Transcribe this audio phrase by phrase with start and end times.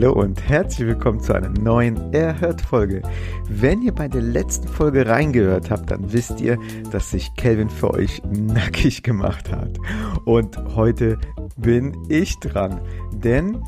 [0.00, 3.02] Hallo und herzlich willkommen zu einer neuen Erhört-Folge.
[3.50, 6.56] Wenn ihr bei der letzten Folge reingehört habt, dann wisst ihr,
[6.90, 9.76] dass sich Kelvin für euch nackig gemacht hat.
[10.24, 11.18] Und heute
[11.58, 12.80] bin ich dran,
[13.12, 13.62] denn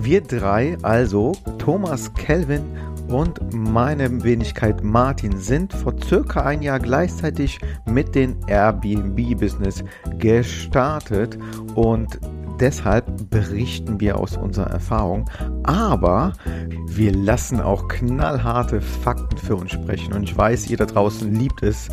[0.00, 2.62] wir drei, also Thomas, Kelvin
[3.08, 9.82] und meine Wenigkeit Martin sind vor circa ein Jahr gleichzeitig mit dem Airbnb-Business
[10.16, 11.36] gestartet
[11.74, 12.20] und
[12.60, 15.28] deshalb berichten wir aus unserer Erfahrung,
[15.62, 16.32] aber
[16.86, 20.12] wir lassen auch knallharte Fakten für uns sprechen.
[20.12, 21.88] Und ich weiß, ihr da draußen liebt es,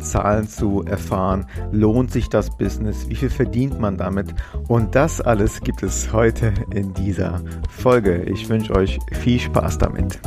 [0.00, 1.46] Zahlen zu erfahren.
[1.72, 3.08] Lohnt sich das Business?
[3.08, 4.34] Wie viel verdient man damit?
[4.68, 8.22] Und das alles gibt es heute in dieser Folge.
[8.24, 10.20] Ich wünsche euch viel Spaß damit.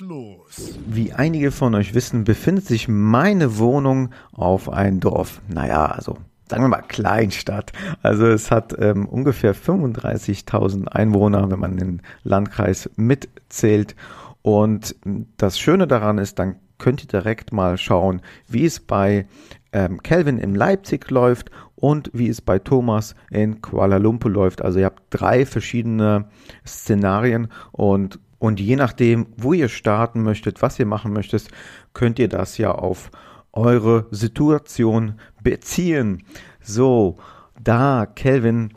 [0.00, 0.78] Los.
[0.86, 5.40] Wie einige von euch wissen, befindet sich meine Wohnung auf einem Dorf.
[5.48, 6.16] Naja, also
[6.48, 7.72] sagen wir mal Kleinstadt.
[8.02, 13.96] Also es hat ähm, ungefähr 35.000 Einwohner, wenn man den Landkreis mitzählt.
[14.42, 14.94] Und
[15.36, 19.26] das Schöne daran ist, dann könnt ihr direkt mal schauen, wie es bei
[19.72, 24.62] ähm, Kelvin in Leipzig läuft und wie es bei Thomas in Kuala Lumpur läuft.
[24.62, 26.26] Also ihr habt drei verschiedene
[26.66, 31.48] Szenarien und und je nachdem, wo ihr starten möchtet, was ihr machen möchtet,
[31.94, 33.10] könnt ihr das ja auf
[33.54, 36.24] eure Situation beziehen.
[36.60, 37.16] So,
[37.58, 38.74] da Kelvin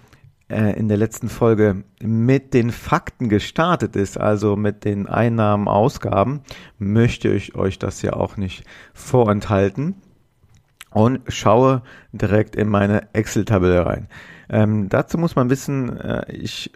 [0.49, 6.43] äh, in der letzten Folge mit den Fakten gestartet ist, also mit den Einnahmen, Ausgaben,
[6.77, 9.95] möchte ich euch das ja auch nicht vorenthalten
[10.91, 11.81] und schaue
[12.13, 14.07] direkt in meine Excel-Tabelle rein.
[14.47, 16.71] Ähm, dazu muss man wissen, äh, ich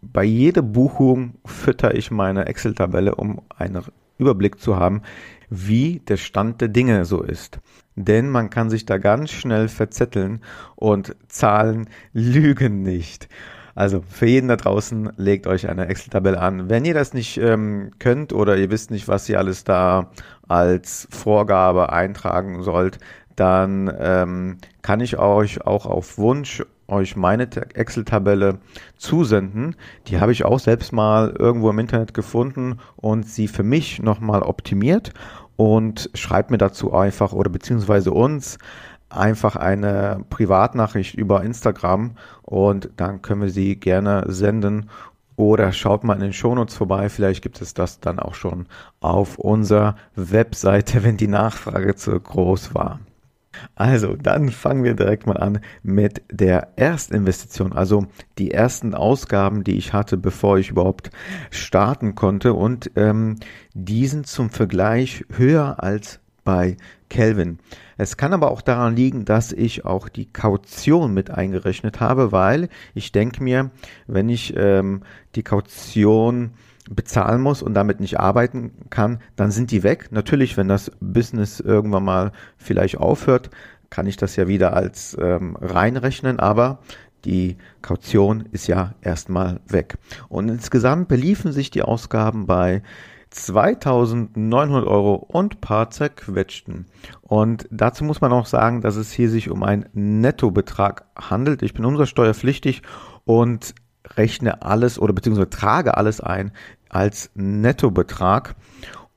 [0.00, 3.82] bei jeder Buchung fütter ich meine Excel-Tabelle, um einen
[4.18, 5.02] Überblick zu haben,
[5.50, 7.60] wie der Stand der Dinge so ist.
[7.96, 10.40] Denn man kann sich da ganz schnell verzetteln
[10.76, 13.28] und Zahlen lügen nicht.
[13.74, 16.68] Also für jeden da draußen legt euch eine Excel-Tabelle an.
[16.68, 20.10] Wenn ihr das nicht ähm, könnt oder ihr wisst nicht, was ihr alles da
[20.48, 22.98] als Vorgabe eintragen sollt,
[23.36, 28.58] dann ähm, kann ich euch auch auf Wunsch euch meine Excel-Tabelle
[28.96, 29.76] zusenden.
[30.06, 34.42] Die habe ich auch selbst mal irgendwo im Internet gefunden und sie für mich nochmal
[34.42, 35.12] optimiert
[35.56, 38.58] und schreibt mir dazu einfach oder beziehungsweise uns
[39.10, 42.12] einfach eine Privatnachricht über Instagram
[42.42, 44.90] und dann können wir sie gerne senden
[45.36, 48.66] oder schaut mal in den Shownotes vorbei, vielleicht gibt es das dann auch schon
[49.00, 52.98] auf unserer Webseite, wenn die Nachfrage zu groß war.
[53.74, 58.06] Also, dann fangen wir direkt mal an mit der Erstinvestition, also
[58.38, 61.10] die ersten Ausgaben, die ich hatte, bevor ich überhaupt
[61.50, 62.54] starten konnte.
[62.54, 63.36] Und ähm,
[63.74, 66.76] die sind zum Vergleich höher als bei
[67.10, 67.58] Kelvin.
[67.98, 72.68] Es kann aber auch daran liegen, dass ich auch die Kaution mit eingerechnet habe, weil
[72.94, 73.70] ich denke mir,
[74.06, 75.02] wenn ich ähm,
[75.34, 76.52] die Kaution
[76.88, 80.08] bezahlen muss und damit nicht arbeiten kann, dann sind die weg.
[80.10, 83.50] Natürlich, wenn das Business irgendwann mal vielleicht aufhört,
[83.90, 86.80] kann ich das ja wieder als ähm, reinrechnen, aber
[87.24, 89.98] die Kaution ist ja erstmal weg.
[90.28, 92.82] Und insgesamt beliefen sich die Ausgaben bei
[93.30, 96.86] 2900 Euro und paar zerquetschten.
[97.22, 101.62] Und dazu muss man auch sagen, dass es hier sich um einen Nettobetrag handelt.
[101.62, 102.82] Ich bin umsatzsteuerpflichtig
[103.24, 103.74] und
[104.16, 106.52] rechne alles oder beziehungsweise trage alles ein
[106.88, 108.54] als Nettobetrag.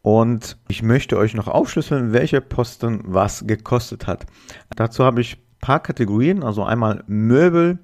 [0.01, 4.25] Und ich möchte euch noch aufschlüsseln, welche Posten was gekostet hat.
[4.75, 7.79] Dazu habe ich paar Kategorien, also einmal Möbel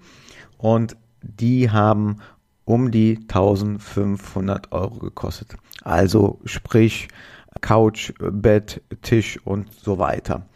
[0.57, 2.17] und die haben
[2.65, 5.55] um die 1500 Euro gekostet.
[5.83, 7.07] Also sprich
[7.61, 10.47] Couch, Bett, Tisch und so weiter.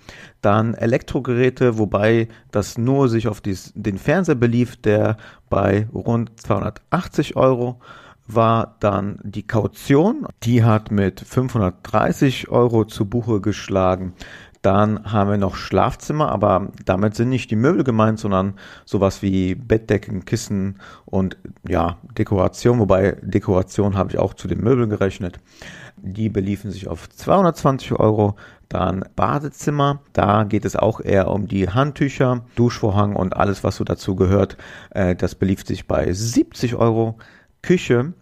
[0.42, 5.18] Dann Elektrogeräte, wobei das nur sich auf dies, den Fernseher belief, der
[5.50, 7.80] bei rund 280 Euro
[8.36, 10.26] war dann die Kaution.
[10.44, 14.14] Die hat mit 530 Euro zu Buche geschlagen.
[14.62, 18.54] Dann haben wir noch Schlafzimmer, aber damit sind nicht die Möbel gemeint, sondern
[18.86, 21.38] sowas wie Bettdecken, Kissen und
[21.68, 25.40] ja, Dekoration, wobei Dekoration habe ich auch zu den Möbeln gerechnet.
[25.98, 28.36] Die beliefen sich auf 220 Euro.
[28.70, 33.84] Dann Badezimmer, da geht es auch eher um die Handtücher, Duschvorhang und alles, was so
[33.84, 34.58] dazu gehört.
[34.92, 37.18] Äh, das belief sich bei 70 Euro.
[37.62, 38.14] Küche,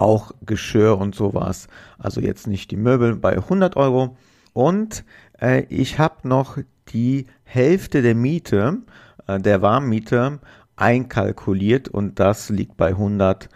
[0.00, 1.68] auch Geschirr und sowas.
[1.98, 4.16] Also jetzt nicht die Möbel bei 100 Euro.
[4.52, 5.04] Und
[5.40, 6.58] äh, ich habe noch
[6.88, 8.78] die Hälfte der Miete,
[9.26, 10.40] äh, der Warmmiete
[10.76, 13.48] einkalkuliert und das liegt bei 100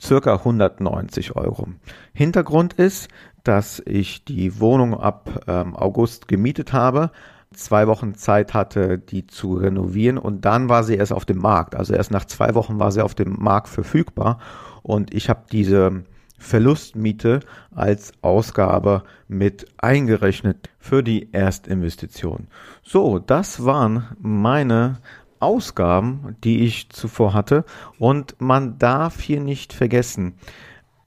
[0.00, 1.68] circa 190 Euro.
[2.12, 3.08] Hintergrund ist,
[3.44, 7.10] dass ich die Wohnung ab ähm, August gemietet habe,
[7.56, 11.74] zwei Wochen Zeit hatte, die zu renovieren und dann war sie erst auf dem Markt.
[11.74, 14.38] Also erst nach zwei Wochen war sie auf dem Markt verfügbar
[14.82, 16.04] und ich habe diese
[16.38, 17.40] Verlustmiete
[17.74, 22.48] als Ausgabe mit eingerechnet für die Erstinvestition.
[22.82, 24.98] So, das waren meine
[25.40, 27.64] Ausgaben, die ich zuvor hatte.
[27.98, 30.34] Und man darf hier nicht vergessen,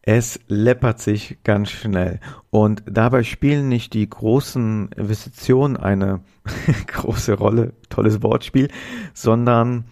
[0.01, 2.19] es läppert sich ganz schnell.
[2.49, 6.21] Und dabei spielen nicht die großen Investitionen eine
[6.87, 8.69] große Rolle, tolles Wortspiel,
[9.13, 9.85] sondern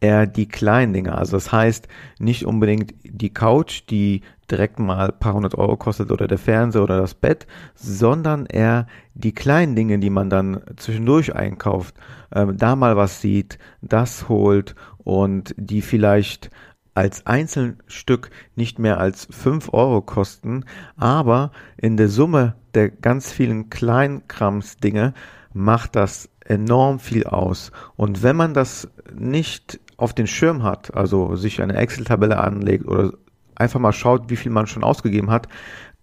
[0.00, 1.16] eher die kleinen Dinge.
[1.16, 1.88] Also das heißt
[2.18, 4.20] nicht unbedingt die Couch, die
[4.50, 8.86] direkt mal ein paar hundert Euro kostet oder der Fernseher oder das Bett, sondern eher
[9.14, 11.94] die kleinen Dinge, die man dann zwischendurch einkauft,
[12.34, 16.50] ähm, da mal was sieht, das holt und die vielleicht
[16.94, 20.64] als Einzelstück nicht mehr als fünf Euro kosten,
[20.96, 25.14] aber in der Summe der ganz vielen Kleinkrams-Dinge
[25.52, 27.72] macht das enorm viel aus.
[27.96, 33.12] Und wenn man das nicht auf den Schirm hat, also sich eine Excel-Tabelle anlegt oder
[33.54, 35.48] einfach mal schaut, wie viel man schon ausgegeben hat,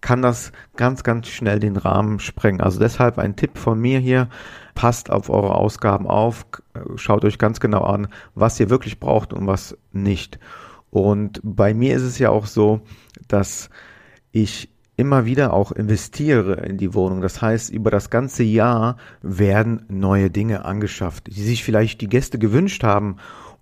[0.00, 2.60] kann das ganz, ganz schnell den Rahmen sprengen.
[2.60, 4.28] Also deshalb ein Tipp von mir hier,
[4.74, 6.44] passt auf eure Ausgaben auf,
[6.96, 10.40] schaut euch ganz genau an, was ihr wirklich braucht und was nicht.
[10.92, 12.82] Und bei mir ist es ja auch so,
[13.26, 13.70] dass
[14.30, 17.22] ich immer wieder auch investiere in die Wohnung.
[17.22, 22.38] Das heißt, über das ganze Jahr werden neue Dinge angeschafft, die sich vielleicht die Gäste
[22.38, 23.16] gewünscht haben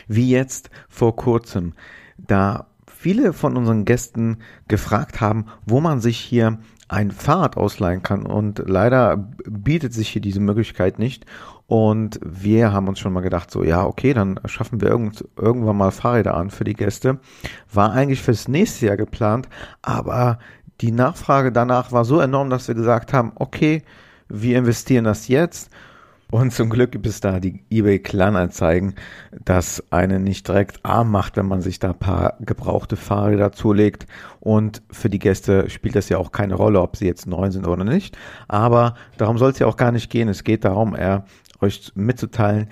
[0.09, 1.75] wie jetzt vor kurzem,
[2.19, 8.27] da viele von unseren Gästen gefragt haben, wo man sich hier ein Fahrrad ausleihen kann.
[8.27, 9.17] Und leider
[9.49, 11.27] bietet sich hier diese Möglichkeit nicht.
[11.70, 15.76] Und wir haben uns schon mal gedacht, so, ja, okay, dann schaffen wir irgend, irgendwann
[15.76, 17.20] mal Fahrräder an für die Gäste.
[17.72, 19.49] War eigentlich fürs nächste Jahr geplant,
[19.81, 20.40] aber
[20.81, 23.84] die Nachfrage danach war so enorm, dass wir gesagt haben, okay,
[24.28, 25.70] wir investieren das jetzt
[26.31, 28.94] und zum Glück gibt es da die eBay Kleinanzeigen,
[29.44, 34.06] das einen nicht direkt arm macht, wenn man sich da paar gebrauchte Fahrräder zulegt.
[34.38, 37.67] Und für die Gäste spielt das ja auch keine Rolle, ob sie jetzt neu sind
[37.67, 38.17] oder nicht.
[38.46, 40.28] Aber darum soll es ja auch gar nicht gehen.
[40.28, 41.25] Es geht darum, eher
[41.61, 42.69] euch mitzuteilen,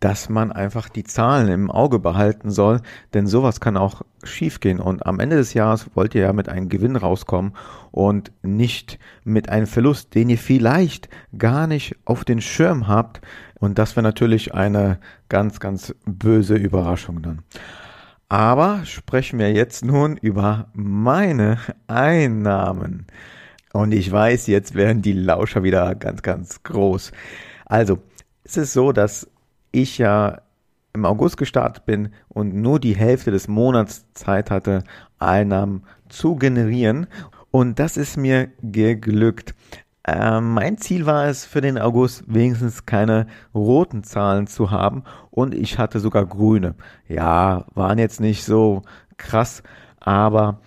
[0.00, 2.80] dass man einfach die Zahlen im Auge behalten soll,
[3.14, 4.78] denn sowas kann auch schiefgehen.
[4.78, 7.54] Und am Ende des Jahres wollt ihr ja mit einem Gewinn rauskommen
[7.92, 13.20] und nicht mit einem Verlust, den ihr vielleicht gar nicht auf den Schirm habt.
[13.58, 14.98] Und das wäre natürlich eine
[15.28, 17.42] ganz, ganz böse Überraschung dann.
[18.28, 23.06] Aber sprechen wir jetzt nun über meine Einnahmen.
[23.72, 27.12] Und ich weiß, jetzt werden die Lauscher wieder ganz, ganz groß.
[27.64, 27.98] Also,
[28.46, 29.28] es ist so, dass
[29.72, 30.42] ich ja
[30.92, 34.84] im August gestartet bin und nur die Hälfte des Monats Zeit hatte,
[35.18, 37.08] Einnahmen zu generieren.
[37.50, 39.54] Und das ist mir geglückt.
[40.04, 45.52] Äh, mein Ziel war es für den August wenigstens keine roten Zahlen zu haben und
[45.52, 46.76] ich hatte sogar grüne.
[47.08, 48.82] Ja, waren jetzt nicht so
[49.16, 49.64] krass,
[49.98, 50.60] aber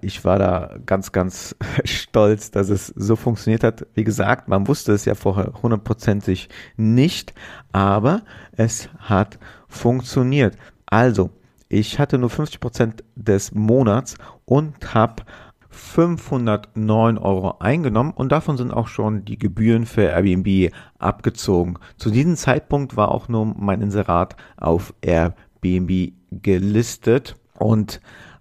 [0.00, 1.54] ich war da ganz, ganz
[1.84, 3.86] stolz, dass es so funktioniert hat.
[3.94, 7.34] Wie gesagt, man wusste es ja vorher hundertprozentig nicht,
[7.72, 10.56] aber es hat funktioniert.
[10.86, 11.30] Also,
[11.68, 15.22] ich hatte nur 50 Prozent des Monats und habe
[15.68, 21.78] 509 Euro eingenommen und davon sind auch schon die Gebühren für Airbnb abgezogen.
[21.96, 28.00] Zu diesem Zeitpunkt war auch nur mein Inserat auf Airbnb gelistet und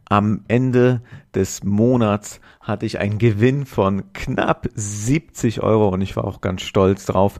[0.10, 1.02] am Ende
[1.36, 6.64] des Monats hatte ich einen Gewinn von knapp 70 Euro und ich war auch ganz
[6.64, 7.40] stolz drauf.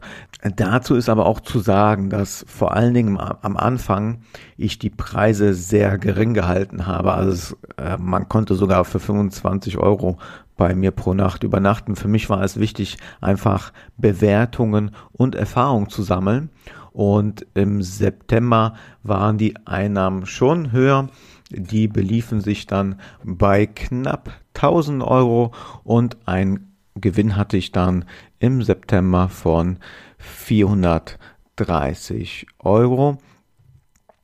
[0.56, 4.22] Dazu ist aber auch zu sagen, dass vor allen Dingen am Anfang
[4.56, 7.12] ich die Preise sehr gering gehalten habe.
[7.12, 10.18] Also es, äh, man konnte sogar für 25 Euro
[10.56, 11.96] bei mir pro Nacht übernachten.
[11.96, 16.50] Für mich war es wichtig, einfach Bewertungen und Erfahrungen zu sammeln.
[16.92, 21.08] Und im September waren die Einnahmen schon höher.
[21.50, 25.50] Die beliefen sich dann bei knapp 1000 Euro
[25.84, 28.04] und ein Gewinn hatte ich dann
[28.38, 29.78] im September von
[30.18, 33.18] 430 Euro.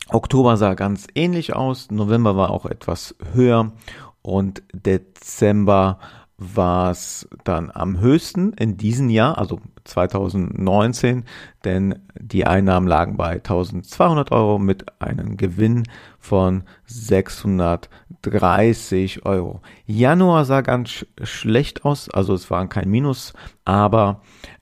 [0.09, 3.73] Oktober sah ganz ähnlich aus, November war auch etwas höher
[4.23, 5.99] und Dezember
[6.39, 11.25] war es dann am höchsten in diesem Jahr, also 2019,
[11.65, 15.85] denn die Einnahmen lagen bei 1200 Euro mit einem Gewinn
[16.19, 19.63] von 630 Euro.
[19.87, 23.33] Januar sah ganz schlecht aus, also es war kein Minus,
[23.65, 24.21] aber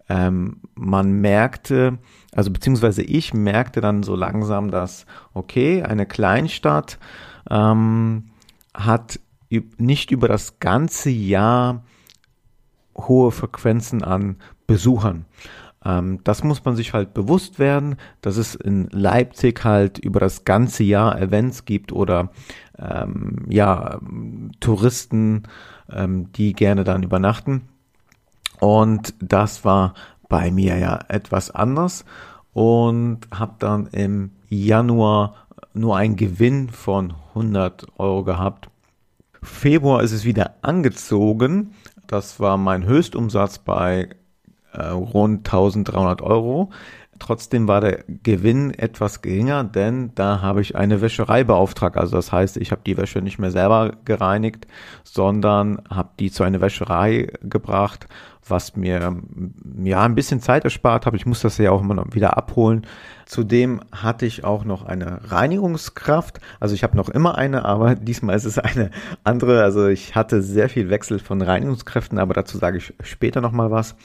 [0.08, 1.98] ähm, man merkte,
[2.32, 7.00] also beziehungsweise ich merkte dann so langsam, dass, okay, eine Kleinstadt
[7.50, 8.30] ähm,
[8.74, 9.18] hat
[9.78, 11.84] nicht über das ganze Jahr
[12.96, 15.26] hohe Frequenzen an Besuchern.
[15.84, 20.44] Ähm, das muss man sich halt bewusst werden, dass es in Leipzig halt über das
[20.44, 22.30] ganze Jahr Events gibt oder
[22.78, 24.00] ähm, ja
[24.60, 25.44] Touristen,
[25.90, 27.62] ähm, die gerne dann übernachten.
[28.60, 29.94] Und das war
[30.28, 32.04] bei mir ja etwas anders
[32.52, 35.34] und habe dann im Januar
[35.74, 38.70] nur einen Gewinn von 100 Euro gehabt.
[39.44, 41.74] Februar ist es wieder angezogen.
[42.06, 44.08] Das war mein Höchstumsatz bei
[44.72, 46.70] äh, rund 1300 Euro.
[47.20, 51.96] Trotzdem war der Gewinn etwas geringer, denn da habe ich eine Wäscherei beauftragt.
[51.96, 54.66] Also das heißt, ich habe die Wäsche nicht mehr selber gereinigt,
[55.04, 58.08] sondern habe die zu einer Wäscherei gebracht,
[58.46, 59.16] was mir
[59.82, 61.16] ja ein bisschen Zeit erspart habe.
[61.16, 62.86] Ich muss das ja auch immer wieder abholen.
[63.26, 66.40] Zudem hatte ich auch noch eine Reinigungskraft.
[66.60, 68.90] Also ich habe noch immer eine, aber diesmal ist es eine
[69.22, 69.62] andere.
[69.62, 73.96] Also ich hatte sehr viel Wechsel von Reinigungskräften, aber dazu sage ich später nochmal was.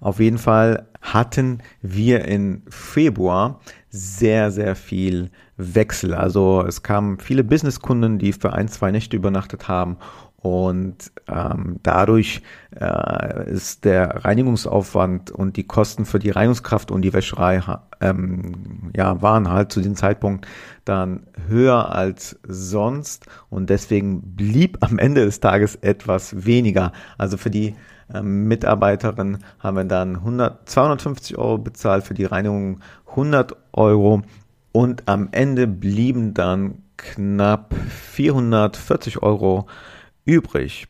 [0.00, 3.60] Auf jeden Fall hatten wir in Februar
[3.90, 6.14] sehr, sehr viel Wechsel.
[6.14, 9.98] Also es kamen viele Businesskunden, die für ein, zwei Nächte übernachtet haben
[10.42, 12.42] und ähm, dadurch
[12.78, 17.62] äh, ist der Reinigungsaufwand und die Kosten für die Reinigungskraft und die Wäscherei
[18.00, 20.48] ähm, ja, waren halt zu dem Zeitpunkt
[20.84, 26.90] dann höher als sonst und deswegen blieb am Ende des Tages etwas weniger.
[27.18, 27.76] Also für die
[28.12, 32.80] ähm, Mitarbeiterin haben wir dann 100, 250 Euro bezahlt, für die Reinigung
[33.10, 34.22] 100 Euro
[34.72, 37.74] und am Ende blieben dann knapp
[38.10, 39.66] 440 Euro
[40.24, 40.86] übrig.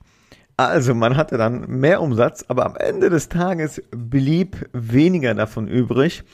[0.56, 6.24] Also man hatte dann mehr Umsatz, aber am Ende des Tages blieb weniger davon übrig.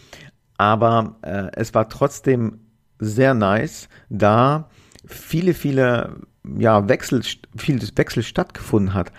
[0.57, 2.61] Aber äh, es war trotzdem
[2.99, 4.69] sehr nice, da
[5.07, 6.21] viele, viele
[6.57, 7.23] ja, Wechsel,
[7.57, 9.12] viel Wechsel stattgefunden hat,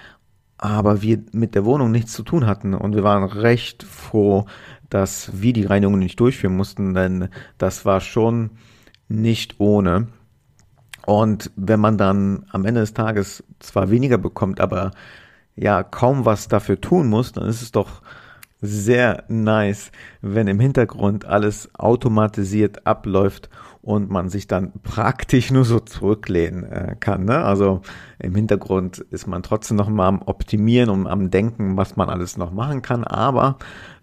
[0.58, 4.46] aber wir mit der Wohnung nichts zu tun hatten und wir waren recht froh,
[4.90, 8.52] dass wir die Reinigung nicht durchführen mussten, denn das war schon
[9.08, 10.08] nicht ohne.
[11.06, 14.92] Und wenn man dann am Ende des Tages zwar weniger bekommt, aber
[15.56, 18.02] ja kaum was dafür tun muss, dann ist es doch
[18.62, 19.92] sehr nice,
[20.22, 23.50] wenn im Hintergrund alles automatisiert abläuft
[23.82, 27.24] und man sich dann praktisch nur so zurücklehnen äh, kann.
[27.24, 27.38] Ne?
[27.44, 27.82] Also
[28.20, 32.38] im Hintergrund ist man trotzdem noch mal am Optimieren und am Denken, was man alles
[32.38, 33.58] noch machen kann, aber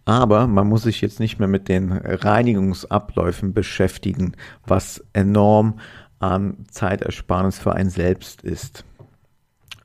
[0.08, 5.80] aber man muss sich jetzt nicht mehr mit den Reinigungsabläufen beschäftigen, was enorm
[6.18, 8.84] an Zeitersparnis für einen selbst ist.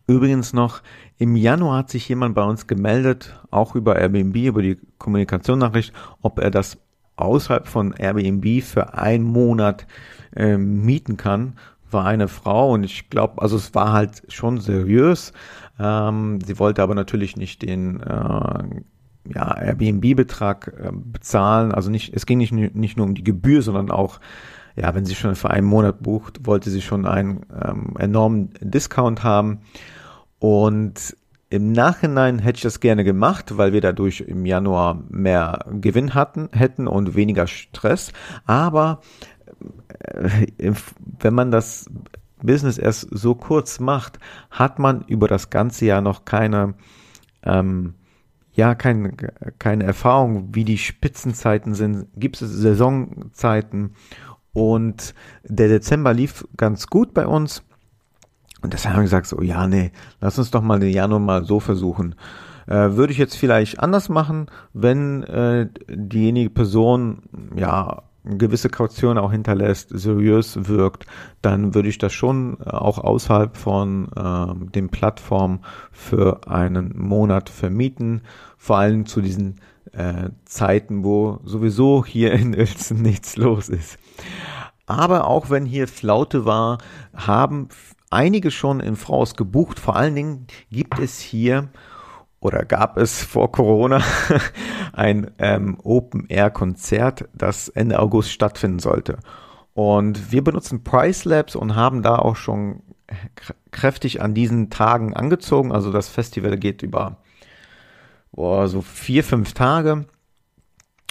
[0.08, 0.82] Übrigens noch,
[1.18, 6.40] im Januar hat sich jemand bei uns gemeldet, auch über Airbnb, über die Kommunikationnachricht, ob
[6.40, 6.78] er das
[7.16, 9.86] außerhalb von Airbnb für einen Monat
[10.36, 11.54] äh, mieten kann.
[11.90, 15.34] War eine Frau und ich glaube, also es war halt schon seriös.
[15.80, 18.64] Ähm, sie wollte aber natürlich nicht den äh,
[19.34, 21.72] ja, Airbnb-Betrag äh, bezahlen.
[21.72, 24.20] Also nicht, es ging nicht, nicht nur um die Gebühr, sondern auch
[24.76, 29.24] ja, wenn sie schon für einen Monat bucht, wollte sie schon einen ähm, enormen Discount
[29.24, 29.60] haben.
[30.40, 31.16] Und
[31.50, 36.50] im Nachhinein hätte ich das gerne gemacht, weil wir dadurch im Januar mehr Gewinn hatten,
[36.54, 38.14] hätten und weniger Stress.
[38.46, 39.02] Aber
[40.00, 40.48] äh,
[41.20, 41.90] wenn man das
[42.42, 44.18] Business erst so kurz macht,
[44.50, 46.74] hat man über das ganze Jahr noch keine,
[47.44, 47.96] ähm,
[48.54, 49.12] ja, keine,
[49.60, 52.08] keine Erfahrung, wie die Spitzenzeiten sind.
[52.16, 53.92] Gibt es Saisonzeiten
[54.54, 57.64] und der Dezember lief ganz gut bei uns.
[58.62, 61.46] Und deshalb haben wir gesagt, so, ja, nee, lass uns doch mal den Januar mal
[61.46, 62.16] so versuchen.
[62.68, 67.24] Äh, würde ich jetzt vielleicht anders machen, wenn äh, diejenige Person,
[67.56, 71.08] ja, gewisse Kaution auch hinterlässt, seriös wirkt,
[71.42, 77.50] dann würde ich das schon äh, auch außerhalb von äh, den Plattformen für einen Monat
[77.50, 78.22] vermieten.
[78.58, 79.60] Vor allem zu diesen
[79.94, 83.98] äh, Zeiten, wo sowieso hier in Uelzen nichts los ist.
[84.86, 86.80] Aber auch wenn hier Flaute war,
[87.16, 87.70] haben
[88.10, 89.80] einige schon in Fraus gebucht.
[89.80, 91.70] Vor allen Dingen gibt es hier
[92.40, 94.02] oder gab es vor Corona
[94.94, 99.20] ein ähm, Open-Air-Konzert, das Ende August stattfinden sollte.
[99.74, 102.82] Und wir benutzen Price Labs und haben da auch schon
[103.72, 105.72] kräftig an diesen Tagen angezogen.
[105.72, 107.18] Also das Festival geht über
[108.32, 110.06] boah, so vier, fünf Tage.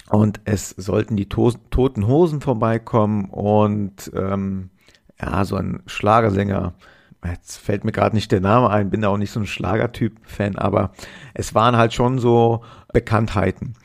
[0.09, 4.69] Und es sollten die to Toten Hosen vorbeikommen und ähm,
[5.21, 6.73] ja, so ein Schlagersänger.
[7.23, 10.57] Jetzt fällt mir gerade nicht der Name ein, bin da auch nicht so ein Schlagertyp-Fan,
[10.57, 10.91] aber
[11.33, 13.75] es waren halt schon so Bekanntheiten.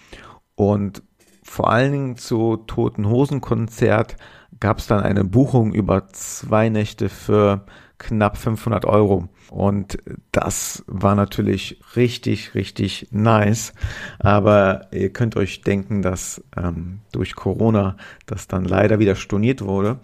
[0.54, 1.02] Und
[1.42, 4.16] vor allen Dingen zu Toten Hosen Konzert
[4.58, 7.66] gab es dann eine Buchung über zwei Nächte für
[7.98, 9.28] knapp 500 Euro.
[9.50, 9.98] Und
[10.32, 13.72] das war natürlich richtig, richtig nice.
[14.18, 20.00] Aber ihr könnt euch denken, dass ähm, durch Corona das dann leider wieder storniert wurde.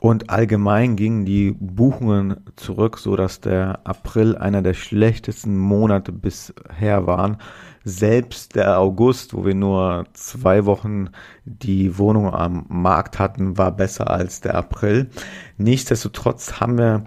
[0.00, 7.06] Und allgemein gingen die Buchungen zurück, so dass der April einer der schlechtesten Monate bisher
[7.06, 7.38] waren.
[7.84, 11.10] Selbst der August, wo wir nur zwei Wochen
[11.44, 15.08] die Wohnung am Markt hatten, war besser als der April.
[15.56, 17.04] Nichtsdestotrotz haben wir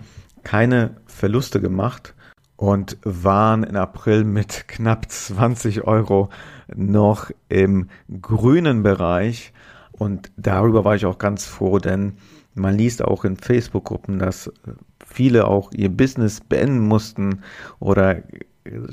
[0.50, 2.16] keine Verluste gemacht
[2.56, 6.30] und waren im April mit knapp 20 Euro
[6.76, 7.88] noch im
[8.20, 9.54] grünen Bereich.
[9.92, 12.14] Und darüber war ich auch ganz froh, denn
[12.56, 14.52] man liest auch in Facebook-Gruppen, dass
[15.06, 17.44] viele auch ihr Business beenden mussten
[17.78, 18.24] oder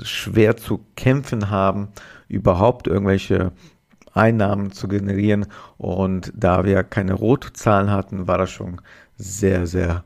[0.02, 1.88] schwer zu kämpfen haben,
[2.28, 3.52] überhaupt irgendwelche
[4.12, 5.46] Einnahmen zu generieren.
[5.78, 8.82] Und da wir keine Rotzahlen hatten, war das schon
[9.16, 10.04] sehr, sehr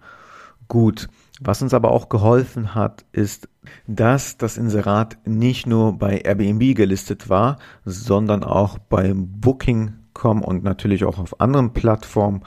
[0.68, 1.08] gut.
[1.42, 3.48] Was uns aber auch geholfen hat, ist,
[3.86, 11.04] dass das Inserat nicht nur bei Airbnb gelistet war, sondern auch bei Booking.com und natürlich
[11.04, 12.42] auch auf anderen Plattformen.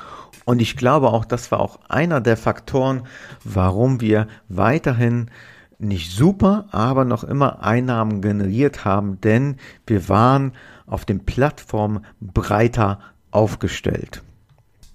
[0.45, 3.01] Und ich glaube auch, das war auch einer der Faktoren,
[3.43, 5.31] warum wir weiterhin
[5.79, 9.57] nicht super, aber noch immer Einnahmen generiert haben, denn
[9.87, 10.53] wir waren
[10.85, 12.99] auf den Plattformen breiter
[13.31, 14.21] aufgestellt.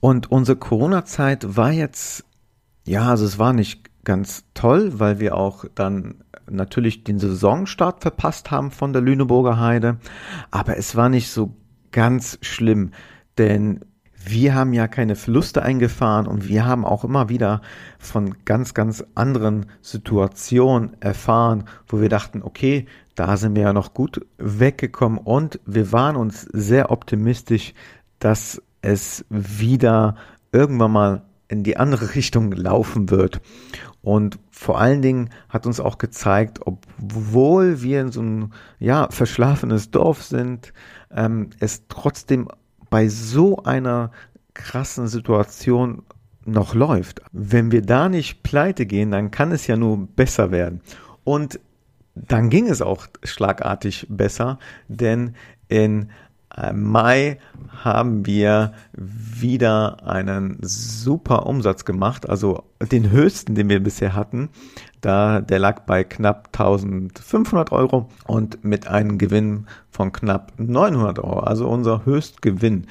[0.00, 2.24] Und unsere Corona-Zeit war jetzt,
[2.88, 8.50] ja, also es war nicht ganz toll, weil wir auch dann natürlich den Saisonstart verpasst
[8.50, 9.98] haben von der Lüneburger Heide,
[10.50, 11.54] aber es war nicht so
[11.92, 12.92] ganz schlimm,
[13.36, 13.80] denn
[14.24, 17.60] wir haben ja keine Verluste eingefahren und wir haben auch immer wieder
[17.98, 23.92] von ganz, ganz anderen Situationen erfahren, wo wir dachten, okay, da sind wir ja noch
[23.92, 27.74] gut weggekommen und wir waren uns sehr optimistisch,
[28.18, 30.16] dass es wieder
[30.52, 33.40] irgendwann mal in die andere Richtung laufen wird.
[34.02, 39.90] Und vor allen Dingen hat uns auch gezeigt, obwohl wir in so ein ja, verschlafenes
[39.90, 40.72] Dorf sind,
[41.10, 42.48] ähm, es trotzdem
[42.90, 44.12] bei so einer
[44.54, 46.02] krassen Situation
[46.44, 47.20] noch läuft.
[47.32, 50.80] Wenn wir da nicht pleite gehen, dann kann es ja nur besser werden.
[51.24, 51.60] Und
[52.14, 54.58] dann ging es auch schlagartig besser,
[54.88, 55.34] denn
[55.68, 56.10] in
[56.72, 57.38] Mai
[57.84, 64.48] haben wir wieder einen super Umsatz gemacht, also den höchsten, den wir bisher hatten.
[65.00, 71.40] Da der lag bei knapp 1500 Euro und mit einem Gewinn von knapp 900 Euro,
[71.40, 72.86] also unser Höchstgewinn.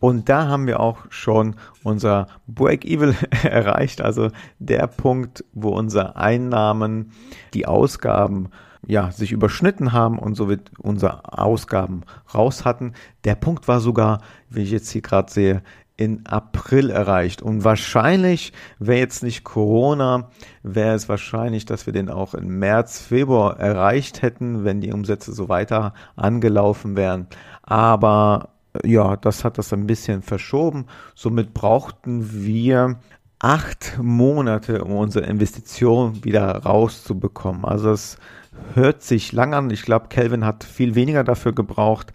[0.00, 7.10] Und da haben wir auch schon unser Break-Even erreicht, also der Punkt, wo unsere Einnahmen
[7.54, 8.50] die Ausgaben
[8.86, 12.02] ja, sich überschnitten haben und somit unsere Ausgaben
[12.34, 12.94] raus hatten.
[13.24, 15.62] Der Punkt war sogar, wie ich jetzt hier gerade sehe,
[15.98, 17.42] in April erreicht.
[17.42, 20.30] Und wahrscheinlich wäre jetzt nicht Corona,
[20.62, 25.32] wäre es wahrscheinlich, dass wir den auch im März, Februar erreicht hätten, wenn die Umsätze
[25.32, 27.26] so weiter angelaufen wären.
[27.62, 28.50] Aber
[28.84, 30.86] ja, das hat das ein bisschen verschoben.
[31.16, 33.00] Somit brauchten wir
[33.38, 37.64] acht Monate, um unsere Investition wieder rauszubekommen.
[37.64, 38.18] Also es
[38.74, 39.70] hört sich lang an.
[39.70, 42.12] Ich glaube, Kelvin hat viel weniger dafür gebraucht.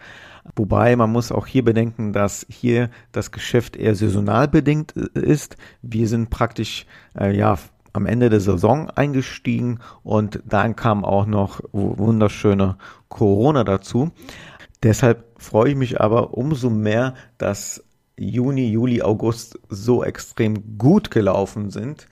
[0.55, 5.55] Wobei man muss auch hier bedenken, dass hier das Geschäft eher saisonal bedingt äh, ist.
[5.81, 6.85] Wir sind praktisch
[7.17, 7.57] äh, ja
[7.93, 14.11] am Ende der Saison eingestiegen und dann kam auch noch wunderschöne Corona dazu.
[14.81, 17.83] Deshalb freue ich mich aber umso mehr, dass
[18.17, 22.07] Juni, Juli, August so extrem gut gelaufen sind.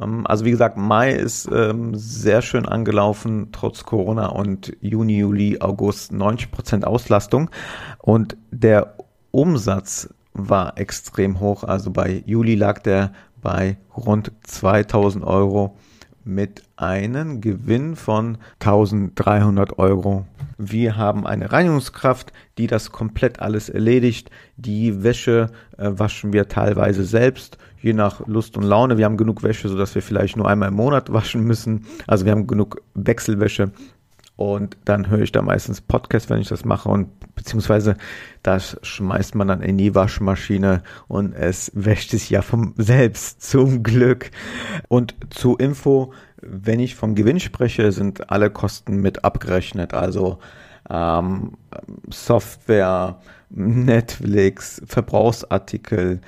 [0.00, 5.58] Ähm, also wie gesagt, Mai ist ähm, sehr schön angelaufen, trotz Corona und Juni, Juli,
[5.60, 7.50] August 90% Auslastung.
[7.98, 8.96] Und der
[9.30, 11.64] Umsatz war extrem hoch.
[11.64, 13.12] Also bei Juli lag der
[13.42, 15.76] bei rund 2000 Euro
[16.24, 20.26] mit einem Gewinn von 1300 Euro.
[20.58, 24.30] Wir haben eine Reinigungskraft, die das komplett alles erledigt.
[24.56, 28.98] Die Wäsche äh, waschen wir teilweise selbst, je nach Lust und Laune.
[28.98, 31.86] Wir haben genug Wäsche, sodass wir vielleicht nur einmal im Monat waschen müssen.
[32.06, 33.70] Also wir haben genug Wechselwäsche.
[34.36, 37.96] Und dann höre ich da meistens Podcast, wenn ich das mache und beziehungsweise
[38.42, 43.82] das schmeißt man dann in die Waschmaschine und es wäscht sich ja vom selbst zum
[43.82, 44.30] Glück.
[44.88, 46.12] Und zur Info,
[46.42, 49.94] wenn ich vom Gewinn spreche, sind alle Kosten mit abgerechnet.
[49.94, 50.38] Also
[50.90, 51.52] ähm,
[52.10, 56.20] Software, Netflix, Verbrauchsartikel,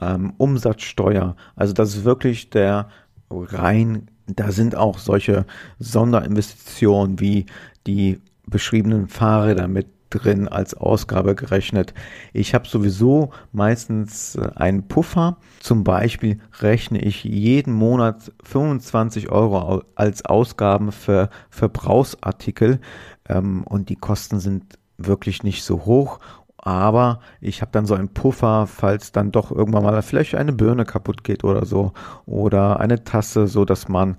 [0.00, 1.36] ähm, Umsatzsteuer.
[1.56, 2.88] Also das ist wirklich der
[3.30, 5.46] rein, da sind auch solche
[5.78, 7.46] Sonderinvestitionen wie
[7.86, 11.94] die beschriebenen Fahrräder mit drin als Ausgabe gerechnet.
[12.32, 15.38] Ich habe sowieso meistens äh, einen Puffer.
[15.60, 22.80] Zum Beispiel rechne ich jeden Monat 25 Euro als Ausgaben für Verbrauchsartikel
[23.28, 26.20] ähm, und die Kosten sind wirklich nicht so hoch
[26.66, 30.84] aber ich habe dann so einen Puffer, falls dann doch irgendwann mal vielleicht eine Birne
[30.84, 31.92] kaputt geht oder so
[32.26, 34.16] oder eine Tasse, so dass man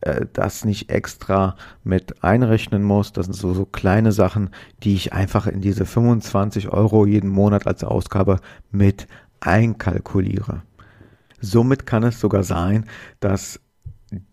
[0.00, 3.12] äh, das nicht extra mit einrechnen muss.
[3.12, 4.50] Das sind so, so kleine Sachen,
[4.82, 9.06] die ich einfach in diese 25 Euro jeden Monat als Ausgabe mit
[9.40, 10.62] einkalkuliere.
[11.40, 12.86] Somit kann es sogar sein,
[13.20, 13.60] dass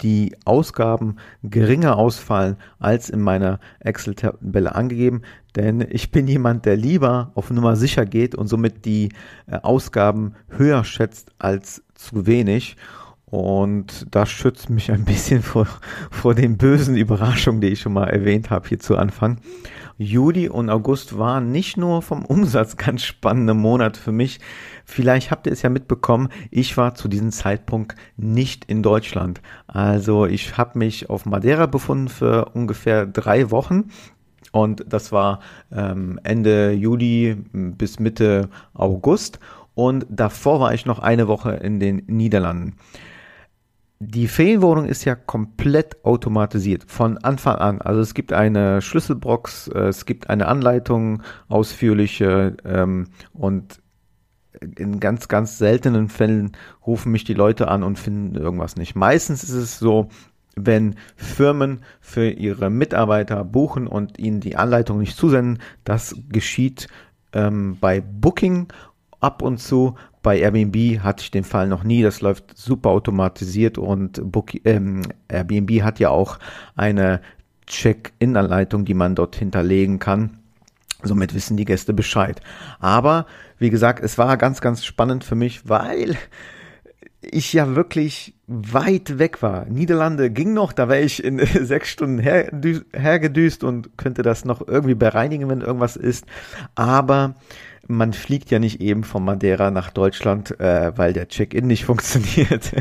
[0.01, 5.23] die Ausgaben geringer ausfallen als in meiner Excel-Tabelle angegeben,
[5.56, 9.10] denn ich bin jemand, der lieber auf Nummer sicher geht und somit die
[9.47, 12.78] äh, Ausgaben höher schätzt als zu wenig.
[13.25, 15.67] Und das schützt mich ein bisschen vor,
[16.11, 19.39] vor den bösen Überraschungen, die ich schon mal erwähnt habe hier zu Anfang.
[19.97, 24.39] Juli und August waren nicht nur vom Umsatz ganz spannende Monate für mich.
[24.83, 29.41] Vielleicht habt ihr es ja mitbekommen, ich war zu diesem Zeitpunkt nicht in Deutschland.
[29.67, 33.85] Also ich habe mich auf Madeira befunden für ungefähr drei Wochen.
[34.51, 35.39] Und das war
[35.71, 39.39] ähm, Ende Juli bis Mitte August.
[39.73, 42.75] Und davor war ich noch eine Woche in den Niederlanden.
[43.99, 47.81] Die Ferienwohnung ist ja komplett automatisiert von Anfang an.
[47.81, 53.81] Also es gibt eine Schlüsselbox, äh, es gibt eine Anleitung, ausführliche ähm, und
[54.77, 56.53] in ganz, ganz seltenen Fällen
[56.86, 58.95] rufen mich die Leute an und finden irgendwas nicht.
[58.95, 60.10] Meistens ist es so,
[60.55, 66.88] wenn Firmen für ihre Mitarbeiter buchen und ihnen die Anleitung nicht zusenden, das geschieht
[67.34, 68.67] ähm, bei Booking
[69.19, 69.95] ab und zu.
[70.21, 72.01] Bei Airbnb hatte ich den Fall noch nie.
[72.01, 76.39] Das läuft super automatisiert und Book, ähm, Airbnb hat ja auch
[76.75, 77.21] eine
[77.67, 80.39] Check-in-Anleitung, die man dort hinterlegen kann.
[81.04, 82.41] Somit wissen die Gäste Bescheid.
[82.80, 83.28] Aber
[83.60, 86.17] wie gesagt, es war ganz, ganz spannend für mich, weil
[87.21, 89.65] ich ja wirklich weit weg war.
[89.65, 92.51] Niederlande ging noch, da wäre ich in sechs Stunden her,
[92.93, 96.25] hergedüst und könnte das noch irgendwie bereinigen, wenn irgendwas ist.
[96.75, 97.36] Aber
[97.88, 102.71] man fliegt ja nicht eben von Madeira nach Deutschland, äh, weil der Check-in nicht funktioniert.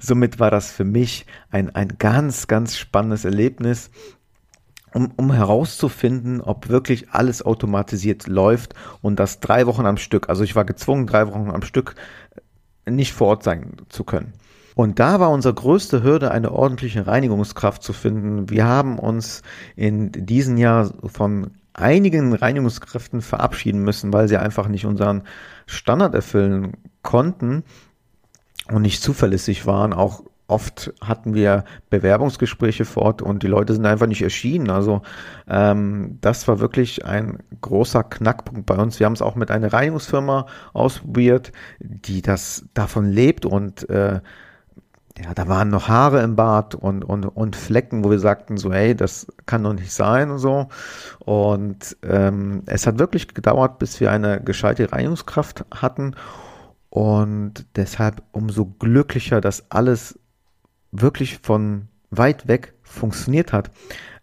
[0.00, 3.90] Somit war das für mich ein, ein ganz, ganz spannendes Erlebnis
[4.92, 10.28] um, um herauszufinden, ob wirklich alles automatisiert läuft und das drei Wochen am Stück.
[10.28, 11.96] Also ich war gezwungen, drei Wochen am Stück
[12.84, 14.34] äh, nicht vor Ort sein zu können.
[14.74, 18.50] Und da war unsere größte Hürde, eine ordentliche Reinigungskraft zu finden.
[18.50, 19.42] Wir haben uns
[19.76, 25.24] in diesem Jahr von einigen Reinigungskräften verabschieden müssen, weil sie einfach nicht unseren
[25.66, 27.64] Standard erfüllen konnten
[28.70, 33.86] und nicht zuverlässig waren, auch oft hatten wir Bewerbungsgespräche vor Ort und die Leute sind
[33.86, 34.70] einfach nicht erschienen.
[34.70, 35.02] Also
[35.48, 39.00] ähm, das war wirklich ein großer Knackpunkt bei uns.
[39.00, 44.20] Wir haben es auch mit einer Reinigungsfirma ausprobiert, die das davon lebt und äh,
[45.18, 48.72] ja, da waren noch Haare im Bad und, und, und Flecken, wo wir sagten so,
[48.72, 50.68] hey, das kann doch nicht sein und so.
[51.20, 56.16] Und ähm, es hat wirklich gedauert, bis wir eine gescheite Reinigungskraft hatten.
[56.90, 60.18] Und deshalb umso glücklicher, dass alles
[60.90, 63.70] wirklich von weit weg funktioniert hat.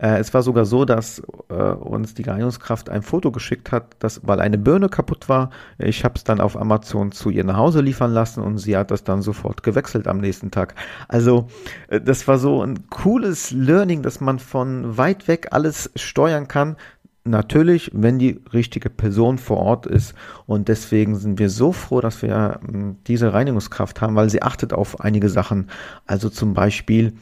[0.01, 4.21] Äh, es war sogar so, dass äh, uns die Reinigungskraft ein Foto geschickt hat, dass,
[4.25, 5.51] weil eine Birne kaputt war.
[5.77, 8.91] Ich habe es dann auf Amazon zu ihr nach Hause liefern lassen und sie hat
[8.91, 10.75] das dann sofort gewechselt am nächsten Tag.
[11.07, 11.47] Also
[11.89, 16.77] äh, das war so ein cooles Learning, dass man von weit weg alles steuern kann.
[17.23, 20.15] Natürlich, wenn die richtige Person vor Ort ist.
[20.47, 24.73] Und deswegen sind wir so froh, dass wir ähm, diese Reinigungskraft haben, weil sie achtet
[24.73, 25.69] auf einige Sachen.
[26.07, 27.13] Also zum Beispiel,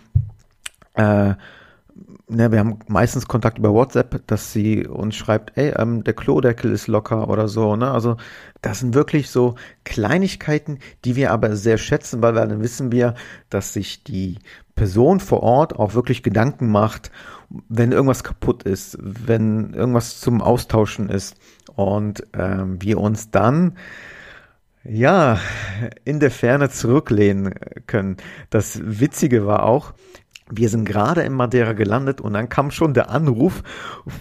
[0.99, 1.35] äh,
[2.27, 6.71] ne, wir haben meistens Kontakt über WhatsApp, dass sie uns schreibt, ey, ähm, der Klodeckel
[6.71, 7.75] ist locker oder so.
[7.75, 7.89] Ne?
[7.91, 8.17] Also
[8.61, 13.15] das sind wirklich so Kleinigkeiten, die wir aber sehr schätzen, weil dann wissen wir,
[13.49, 14.39] dass sich die
[14.75, 17.11] Person vor Ort auch wirklich Gedanken macht
[17.67, 21.35] wenn irgendwas kaputt ist, wenn irgendwas zum Austauschen ist
[21.75, 23.77] und ähm, wir uns dann
[24.83, 25.39] ja
[26.05, 27.53] in der Ferne zurücklehnen
[27.87, 28.17] können.
[28.49, 29.93] Das Witzige war auch,
[30.51, 33.63] wir sind gerade in Madeira gelandet und dann kam schon der Anruf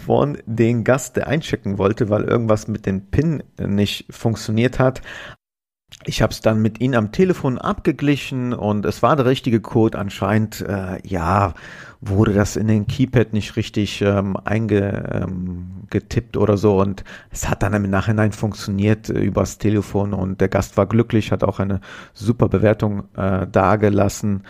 [0.06, 5.02] von dem Gast, der einchecken wollte, weil irgendwas mit dem PIN nicht funktioniert hat.
[6.04, 9.98] Ich habe es dann mit ihm am Telefon abgeglichen und es war der richtige Code.
[9.98, 11.54] Anscheinend, äh, ja,
[12.00, 17.62] wurde das in den Keypad nicht richtig ähm, eingetippt ähm, oder so und es hat
[17.62, 21.80] dann im Nachhinein funktioniert äh, übers Telefon und der Gast war glücklich, hat auch eine
[22.12, 24.44] super Bewertung äh, dargelassen.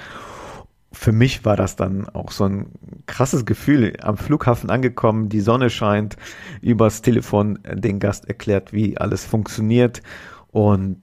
[0.98, 2.72] Für mich war das dann auch so ein
[3.06, 3.92] krasses Gefühl.
[4.02, 6.16] Am Flughafen angekommen, die Sonne scheint,
[6.60, 10.02] übers Telefon den Gast erklärt, wie alles funktioniert
[10.48, 11.00] und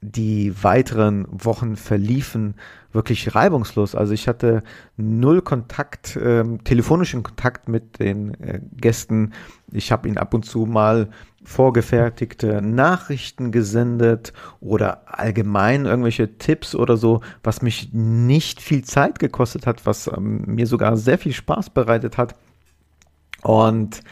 [0.00, 2.54] die weiteren Wochen verliefen
[2.92, 3.94] wirklich reibungslos.
[3.94, 4.62] Also ich hatte
[4.96, 9.32] null Kontakt, äh, telefonischen Kontakt mit den äh, Gästen.
[9.72, 11.10] Ich habe ihnen ab und zu mal
[11.42, 19.66] vorgefertigte Nachrichten gesendet oder allgemein irgendwelche Tipps oder so, was mich nicht viel Zeit gekostet
[19.66, 22.34] hat, was ähm, mir sogar sehr viel Spaß bereitet hat.
[23.42, 24.02] Und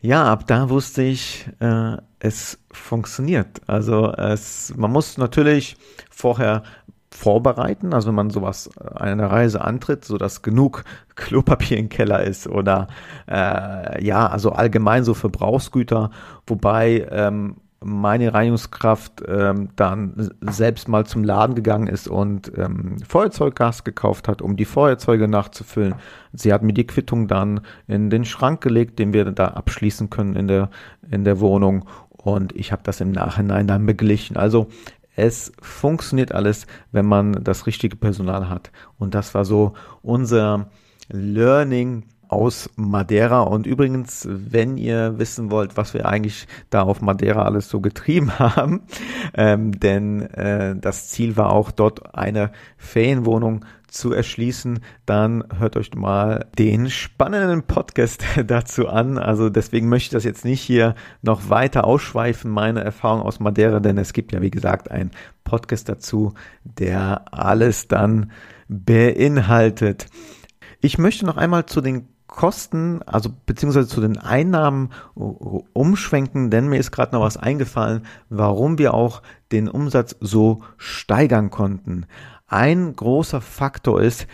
[0.00, 3.60] ja, ab da wusste ich, äh, es funktioniert.
[3.66, 5.76] Also es, man muss natürlich
[6.10, 6.62] vorher
[7.10, 10.84] vorbereiten, also wenn man sowas eine Reise antritt, so dass genug
[11.16, 12.86] Klopapier im Keller ist oder
[13.26, 16.10] äh, ja, also allgemein so Verbrauchsgüter,
[16.46, 23.84] wobei ähm, meine Reinigungskraft ähm, dann selbst mal zum Laden gegangen ist und ähm, Feuerzeuggas
[23.84, 25.94] gekauft hat, um die Feuerzeuge nachzufüllen.
[26.34, 30.36] Sie hat mir die Quittung dann in den Schrank gelegt, den wir da abschließen können
[30.36, 30.68] in der
[31.10, 31.86] in der Wohnung
[32.22, 34.36] und ich habe das im Nachhinein dann beglichen.
[34.36, 34.68] Also
[35.16, 38.70] es funktioniert alles, wenn man das richtige Personal hat.
[38.98, 40.70] Und das war so unser
[41.08, 43.40] Learning aus Madeira.
[43.40, 48.30] Und übrigens, wenn ihr wissen wollt, was wir eigentlich da auf Madeira alles so getrieben
[48.38, 48.82] haben,
[49.34, 55.92] ähm, denn äh, das Ziel war auch dort eine Ferienwohnung zu erschließen, dann hört euch
[55.94, 59.18] mal den spannenden Podcast dazu an.
[59.18, 63.80] Also deswegen möchte ich das jetzt nicht hier noch weiter ausschweifen, meine Erfahrung aus Madeira,
[63.80, 65.10] denn es gibt ja, wie gesagt, einen
[65.42, 68.30] Podcast dazu, der alles dann
[68.68, 70.06] beinhaltet.
[70.80, 76.78] Ich möchte noch einmal zu den Kosten, also beziehungsweise zu den Einnahmen umschwenken, denn mir
[76.78, 82.06] ist gerade noch was eingefallen, warum wir auch den Umsatz so steigern konnten.
[82.46, 84.26] Ein großer Faktor ist,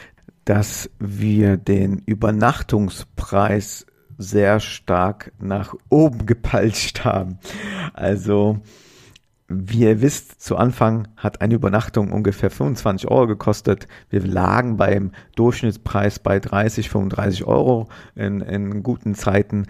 [0.45, 3.87] dass wir den Übernachtungspreis
[4.19, 7.39] sehr stark nach oben gepeitscht haben.
[7.93, 8.61] Also,
[9.49, 13.87] wie ihr wisst, zu Anfang hat eine Übernachtung ungefähr 25 Euro gekostet.
[14.11, 19.67] Wir lagen beim Durchschnittspreis bei 30, 35 Euro in, in guten Zeiten.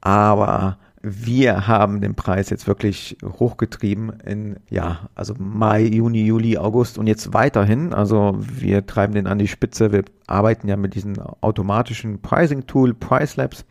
[0.00, 6.98] Aber wir haben den Preis jetzt wirklich hochgetrieben in, ja, also Mai, Juni, Juli, August
[6.98, 7.94] und jetzt weiterhin.
[7.94, 9.92] Also wir treiben den an die Spitze.
[9.92, 13.64] Wir arbeiten ja mit diesem automatischen Pricing Tool, Price Labs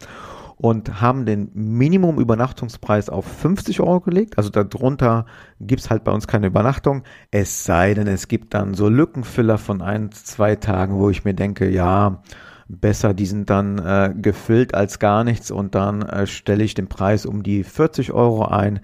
[0.61, 4.37] und haben den Minimum-Übernachtungspreis auf 50 Euro gelegt.
[4.37, 5.25] Also darunter
[5.61, 7.03] gibt's halt bei uns keine Übernachtung.
[7.31, 11.33] Es sei denn, es gibt dann so Lückenfüller von ein, zwei Tagen, wo ich mir
[11.33, 12.21] denke, ja,
[12.67, 16.87] besser, die sind dann äh, gefüllt als gar nichts und dann äh, stelle ich den
[16.87, 18.81] Preis um die 40 Euro ein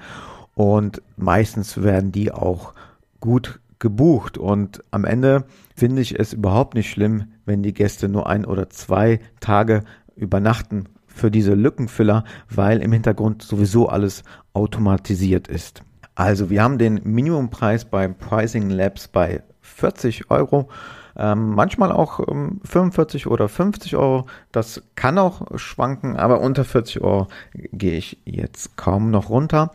[0.53, 2.73] und meistens werden die auch
[3.19, 5.43] gut gebucht und am Ende
[5.75, 9.83] finde ich es überhaupt nicht schlimm, wenn die Gäste nur ein oder zwei Tage
[10.15, 14.23] übernachten für diese Lückenfüller, weil im Hintergrund sowieso alles
[14.53, 15.83] automatisiert ist.
[16.13, 20.69] Also wir haben den Minimumpreis beim Pricing Labs bei 40 Euro
[21.17, 24.25] ähm, manchmal auch ähm, 45 oder 50 Euro.
[24.51, 29.71] Das kann auch schwanken, aber unter 40 Euro gehe ich jetzt kaum noch runter.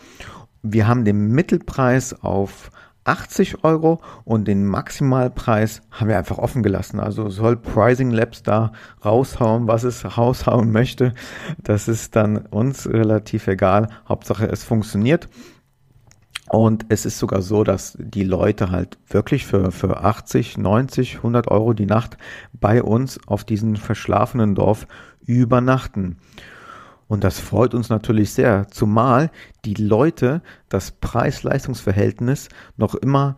[0.63, 2.71] Wir haben den Mittelpreis auf
[3.05, 7.01] 80 Euro und den Maximalpreis haben wir einfach offen gelassen.
[7.01, 8.73] Also soll Pricing Labs da
[9.05, 11.15] raushauen, was es raushauen möchte.
[11.59, 13.89] Das ist dann uns relativ egal.
[14.09, 15.29] Hauptsache es funktioniert.
[16.51, 21.47] Und es ist sogar so, dass die Leute halt wirklich für, für 80, 90, 100
[21.49, 22.17] Euro die Nacht
[22.53, 24.89] bei uns auf diesem verschlafenen Dorf
[25.25, 26.17] übernachten.
[27.11, 29.33] Und das freut uns natürlich sehr, zumal
[29.65, 33.37] die Leute das Preis-Leistungs-Verhältnis noch immer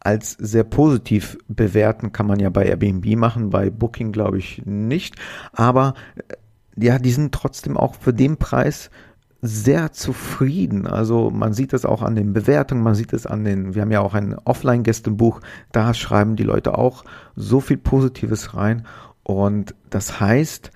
[0.00, 5.16] als sehr positiv bewerten, kann man ja bei Airbnb machen, bei Booking glaube ich nicht.
[5.52, 8.88] Aber äh, ja, die sind trotzdem auch für den Preis
[9.42, 10.86] sehr zufrieden.
[10.86, 13.92] Also man sieht es auch an den Bewertungen, man sieht es an den, wir haben
[13.92, 17.04] ja auch ein Offline-Gästebuch, da schreiben die Leute auch
[17.36, 18.86] so viel Positives rein.
[19.22, 20.70] Und das heißt,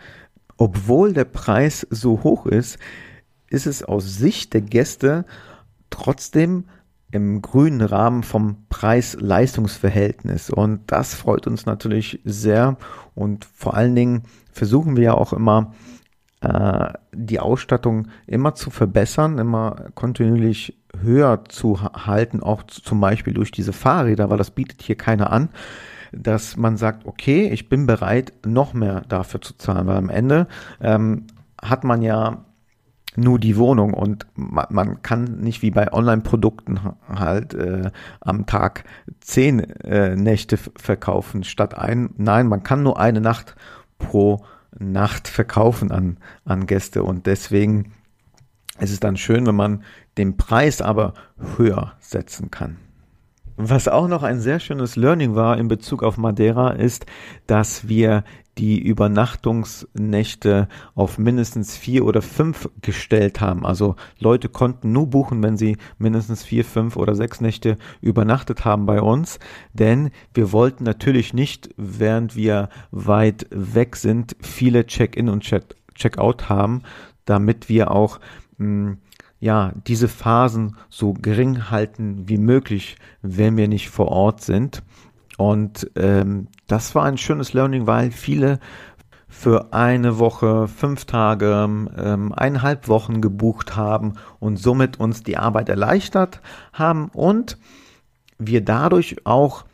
[0.59, 2.79] obwohl der Preis so hoch ist,
[3.49, 5.25] ist es aus Sicht der Gäste
[5.89, 6.65] trotzdem
[7.11, 10.51] im grünen Rahmen vom Preis-Leistungs-Verhältnis.
[10.51, 12.77] Und das freut uns natürlich sehr.
[13.15, 15.73] Und vor allen Dingen versuchen wir ja auch immer,
[16.41, 23.53] äh, die Ausstattung immer zu verbessern, immer kontinuierlich höher zu halten, auch zum Beispiel durch
[23.53, 25.49] diese Fahrräder, weil das bietet hier keiner an,
[26.13, 30.47] dass man sagt, okay, ich bin bereit, noch mehr dafür zu zahlen, weil am Ende
[30.81, 31.27] ähm,
[31.61, 32.45] hat man ja
[33.17, 37.91] nur die Wohnung und man, man kann nicht wie bei Online-Produkten halt äh,
[38.21, 38.85] am Tag
[39.21, 42.11] zehn äh, Nächte verkaufen statt ein.
[42.17, 43.57] Nein, man kann nur eine Nacht
[43.99, 44.45] pro
[44.79, 47.93] Nacht verkaufen an, an Gäste und deswegen
[48.79, 49.83] ist es dann schön, wenn man
[50.17, 51.15] den Preis aber
[51.57, 52.77] höher setzen kann.
[53.61, 57.07] Was auch noch ein sehr schönes Learning war in Bezug auf Madeira ist,
[57.49, 58.23] dass wir
[58.57, 63.67] die Übernachtungsnächte auf mindestens vier oder fünf gestellt haben.
[63.67, 68.87] Also Leute konnten nur buchen, wenn sie mindestens vier, fünf oder sechs Nächte übernachtet haben
[68.87, 69.41] bei uns.
[69.73, 76.83] Denn wir wollten natürlich nicht, während wir weit weg sind, viele Check-in und Check-out haben,
[77.25, 78.21] damit wir auch
[78.59, 78.99] mh, hm,
[79.41, 84.83] ja, diese Phasen so gering halten wie möglich, wenn wir nicht vor Ort sind.
[85.37, 88.59] Und ähm, das war ein schönes Learning, weil viele
[89.29, 91.53] für eine Woche, fünf Tage,
[91.97, 96.41] ähm, eineinhalb Wochen gebucht haben und somit uns die Arbeit erleichtert
[96.73, 97.59] haben und
[98.39, 99.65] wir dadurch auch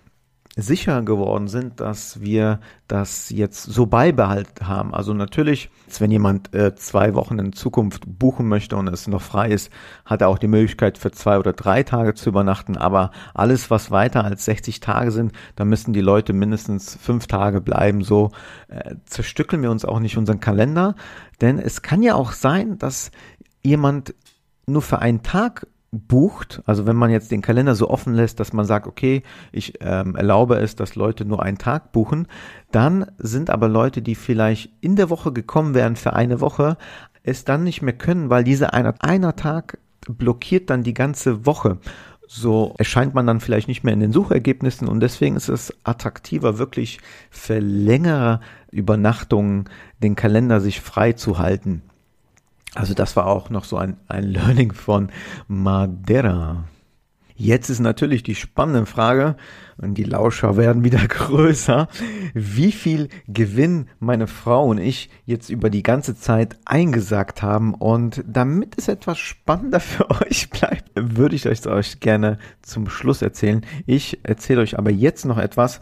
[0.56, 4.94] sicher geworden sind, dass wir das jetzt so beibehalten haben.
[4.94, 9.50] Also natürlich, wenn jemand äh, zwei Wochen in Zukunft buchen möchte und es noch frei
[9.50, 9.70] ist,
[10.04, 12.76] hat er auch die Möglichkeit für zwei oder drei Tage zu übernachten.
[12.76, 17.60] Aber alles, was weiter als 60 Tage sind, da müssen die Leute mindestens fünf Tage
[17.60, 18.04] bleiben.
[18.04, 18.30] So
[18.68, 20.94] äh, zerstückeln wir uns auch nicht unseren Kalender,
[21.40, 23.10] denn es kann ja auch sein, dass
[23.62, 24.14] jemand
[24.66, 28.52] nur für einen Tag bucht, also wenn man jetzt den Kalender so offen lässt, dass
[28.52, 32.26] man sagt, okay, ich ähm, erlaube es, dass Leute nur einen Tag buchen,
[32.70, 36.76] dann sind aber Leute, die vielleicht in der Woche gekommen wären für eine Woche,
[37.22, 39.78] es dann nicht mehr können, weil dieser einer, einer Tag
[40.08, 41.78] blockiert dann die ganze Woche.
[42.26, 46.58] So erscheint man dann vielleicht nicht mehr in den Suchergebnissen und deswegen ist es attraktiver,
[46.58, 46.98] wirklich
[47.30, 49.68] für längere Übernachtungen
[50.02, 51.82] den Kalender sich frei zu halten.
[52.74, 55.10] Also das war auch noch so ein, ein Learning von
[55.46, 56.64] Madeira.
[57.36, 59.36] Jetzt ist natürlich die spannende Frage,
[59.76, 61.88] und die Lauscher werden wieder größer,
[62.32, 67.74] wie viel Gewinn meine Frau und ich jetzt über die ganze Zeit eingesagt haben.
[67.74, 73.20] Und damit es etwas spannender für euch bleibt, würde ich euch, euch gerne zum Schluss
[73.20, 73.62] erzählen.
[73.86, 75.80] Ich erzähle euch aber jetzt noch etwas,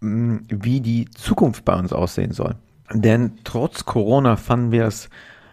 [0.00, 2.56] mm, wie die Zukunft bei uns aussehen soll.
[2.92, 5.10] Denn trotz Corona fanden wir es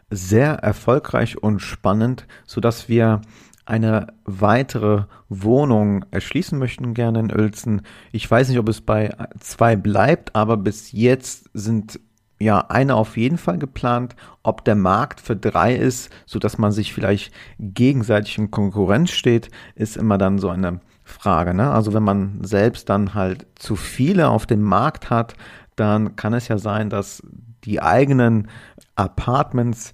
[0.10, 3.22] sehr erfolgreich und spannend, so dass wir
[3.66, 7.82] eine weitere Wohnung erschließen möchten gerne in Uelzen.
[8.12, 12.00] Ich weiß nicht, ob es bei zwei bleibt, aber bis jetzt sind
[12.40, 14.16] ja eine auf jeden Fall geplant.
[14.44, 19.50] Ob der Markt für drei ist, so dass man sich vielleicht gegenseitig in Konkurrenz steht,
[19.74, 21.54] ist immer dann so eine Frage.
[21.54, 21.72] Ne?
[21.72, 25.36] Also wenn man selbst dann halt zu viele auf dem Markt hat,
[25.76, 27.24] dann kann es ja sein, dass
[27.66, 28.48] die eigenen
[28.96, 29.94] Apartments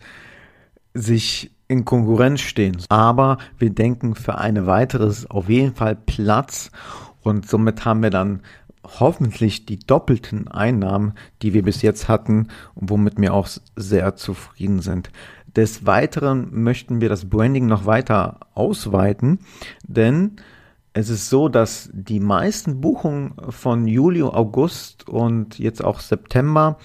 [0.93, 2.77] sich in Konkurrenz stehen.
[2.89, 6.69] Aber wir denken für eine weiteres auf jeden Fall Platz
[7.21, 8.41] und somit haben wir dann
[8.83, 14.81] hoffentlich die doppelten Einnahmen, die wir bis jetzt hatten und womit wir auch sehr zufrieden
[14.81, 15.11] sind.
[15.55, 19.39] Des Weiteren möchten wir das Branding noch weiter ausweiten,
[19.87, 20.37] denn
[20.93, 26.77] es ist so, dass die meisten Buchungen von Juli, August und jetzt auch September,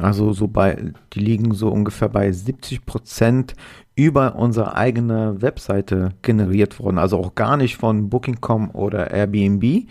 [0.00, 3.54] also so bei, die liegen so ungefähr bei 70 Prozent
[3.96, 6.98] über unsere eigene Webseite generiert worden.
[6.98, 9.88] Also auch gar nicht von Booking.com oder Airbnb.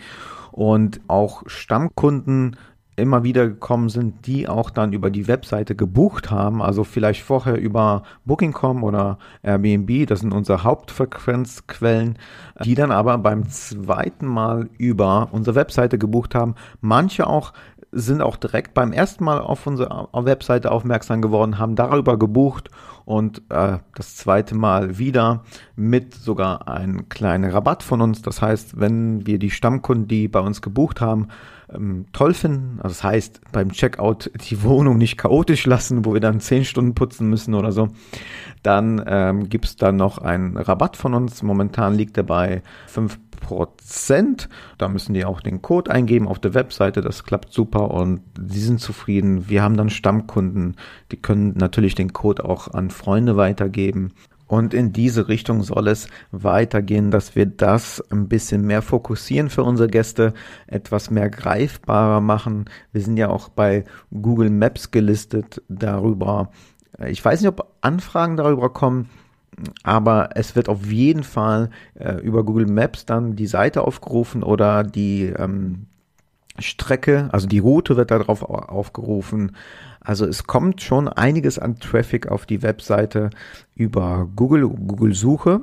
[0.50, 2.56] Und auch Stammkunden
[2.98, 7.58] immer wieder gekommen sind, die auch dann über die Webseite gebucht haben, also vielleicht vorher
[7.58, 12.18] über Booking.com oder Airbnb, das sind unsere Hauptfrequenzquellen,
[12.64, 16.54] die dann aber beim zweiten Mal über unsere Webseite gebucht haben.
[16.80, 17.52] Manche auch
[17.90, 22.70] sind auch direkt beim ersten Mal auf unsere Webseite aufmerksam geworden, haben darüber gebucht
[23.04, 25.44] und äh, das zweite Mal wieder
[25.76, 28.20] mit sogar einem kleinen Rabatt von uns.
[28.20, 31.28] Das heißt, wenn wir die Stammkunden, die bei uns gebucht haben,
[31.74, 32.78] ähm, toll finden.
[32.82, 36.94] Also das heißt, beim Checkout die Wohnung nicht chaotisch lassen, wo wir dann zehn Stunden
[36.94, 37.88] putzen müssen oder so.
[38.62, 41.42] Dann ähm, gibt es dann noch einen Rabatt von uns.
[41.42, 44.48] Momentan liegt er bei 5%.
[44.78, 47.00] Da müssen die auch den Code eingeben auf der Webseite.
[47.00, 49.48] Das klappt super und sie sind zufrieden.
[49.48, 50.76] Wir haben dann Stammkunden.
[51.12, 54.12] Die können natürlich den Code auch an Freunde weitergeben.
[54.48, 59.62] Und in diese Richtung soll es weitergehen, dass wir das ein bisschen mehr fokussieren für
[59.62, 60.32] unsere Gäste,
[60.66, 62.64] etwas mehr greifbarer machen.
[62.90, 66.50] Wir sind ja auch bei Google Maps gelistet darüber.
[67.06, 69.10] Ich weiß nicht, ob Anfragen darüber kommen,
[69.82, 74.82] aber es wird auf jeden Fall äh, über Google Maps dann die Seite aufgerufen oder
[74.82, 75.86] die ähm,
[76.58, 79.52] Strecke, also die Route wird darauf aufgerufen.
[80.08, 83.28] Also es kommt schon einiges an Traffic auf die Webseite
[83.74, 85.60] über Google, Google Suche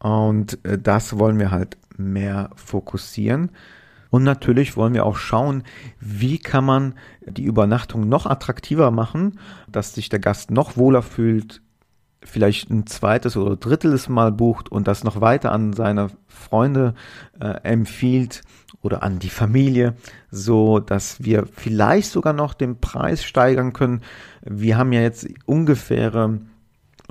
[0.00, 3.52] und äh, das wollen wir halt mehr fokussieren.
[4.10, 5.62] Und natürlich wollen wir auch schauen,
[5.98, 11.62] wie kann man die Übernachtung noch attraktiver machen, dass sich der Gast noch wohler fühlt,
[12.22, 16.94] vielleicht ein zweites oder drittes Mal bucht und das noch weiter an seine Freunde
[17.40, 18.42] äh, empfiehlt
[18.82, 19.94] oder an die Familie,
[20.30, 24.02] so dass wir vielleicht sogar noch den Preis steigern können.
[24.42, 26.40] Wir haben ja jetzt ungefähre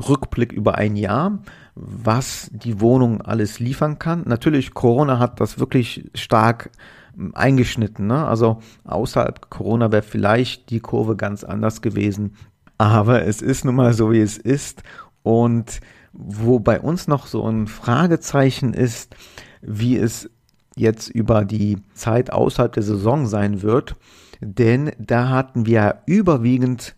[0.07, 1.39] Rückblick über ein Jahr,
[1.75, 4.23] was die Wohnung alles liefern kann.
[4.25, 6.71] Natürlich, Corona hat das wirklich stark
[7.17, 8.07] ähm, eingeschnitten.
[8.07, 8.25] Ne?
[8.25, 12.35] Also außerhalb Corona wäre vielleicht die Kurve ganz anders gewesen.
[12.79, 14.81] Aber es ist nun mal so, wie es ist.
[15.21, 15.81] Und
[16.13, 19.15] wo bei uns noch so ein Fragezeichen ist,
[19.61, 20.29] wie es
[20.75, 23.95] jetzt über die Zeit außerhalb der Saison sein wird.
[24.41, 26.95] Denn da hatten wir überwiegend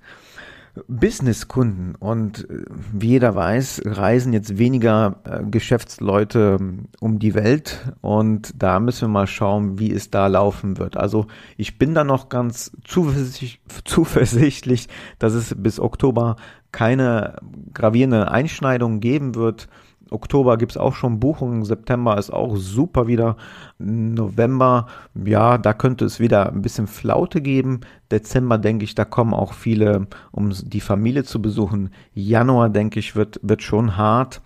[0.88, 2.63] Businesskunden und äh,
[2.93, 9.01] wie jeder weiß, reisen jetzt weniger äh, Geschäftsleute ähm, um die Welt und da müssen
[9.01, 10.97] wir mal schauen, wie es da laufen wird.
[10.97, 16.36] Also ich bin da noch ganz zuversichtlich, dass es bis Oktober
[16.72, 17.36] keine
[17.74, 19.67] gravierenden Einschneidungen geben wird.
[20.09, 23.38] Oktober gibt's auch schon Buchungen, September ist auch super wieder.
[23.78, 27.82] November, ja, da könnte es wieder ein bisschen Flaute geben.
[28.12, 31.91] Dezember denke ich, da kommen auch viele, um die Familie zu besuchen.
[32.14, 34.41] Januar denke ich, wird, wird schon hart.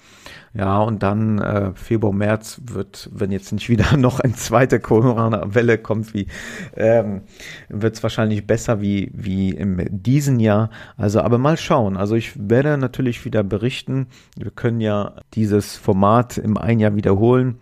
[0.54, 5.78] Ja, und dann äh, Februar, März wird, wenn jetzt nicht wieder noch eine zweite Corona-Welle
[5.78, 6.28] kommt, wie
[6.78, 7.24] ähm,
[7.68, 10.70] wird es wahrscheinlich besser wie, wie im diesen Jahr.
[10.96, 11.98] Also, aber mal schauen.
[11.98, 14.08] Also ich werde natürlich wieder berichten.
[14.38, 17.60] Wir können ja dieses Format im ein Jahr wiederholen.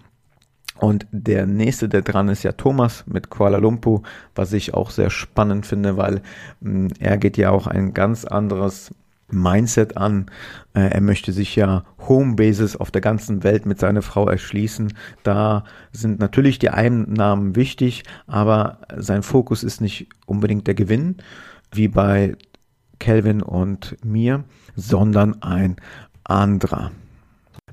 [0.78, 4.02] Und der nächste, der dran ist, ja Thomas mit Kuala Lumpur,
[4.36, 6.22] was ich auch sehr spannend finde, weil
[6.62, 8.92] mh, mm, er geht ja auch ein ganz anderes
[9.34, 10.28] Mindset an.
[10.74, 14.94] Äh, er möchte sich ja Homebases auf der ganzen Welt mit seiner Frau erschließen.
[15.24, 21.18] Da sind natürlich die Einnahmen wichtig, aber sein Fokus ist nicht unbedingt der Gewinn,
[21.72, 22.36] wie bei
[23.00, 24.44] Kelvin und mir,
[24.76, 25.78] sondern ein
[26.24, 26.92] anderer.